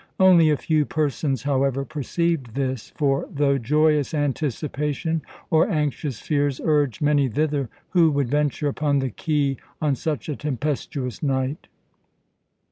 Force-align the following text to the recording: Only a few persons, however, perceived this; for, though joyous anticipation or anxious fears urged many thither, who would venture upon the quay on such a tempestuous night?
Only 0.19 0.49
a 0.49 0.57
few 0.57 0.83
persons, 0.83 1.43
however, 1.43 1.85
perceived 1.85 2.55
this; 2.55 2.89
for, 2.95 3.27
though 3.31 3.59
joyous 3.59 4.15
anticipation 4.15 5.21
or 5.51 5.69
anxious 5.69 6.19
fears 6.19 6.59
urged 6.63 7.03
many 7.03 7.29
thither, 7.29 7.69
who 7.89 8.09
would 8.09 8.27
venture 8.29 8.67
upon 8.67 8.97
the 8.97 9.11
quay 9.11 9.57
on 9.79 9.93
such 9.93 10.27
a 10.27 10.35
tempestuous 10.35 11.21
night? 11.21 11.67